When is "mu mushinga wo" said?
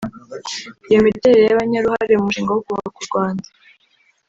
2.17-2.61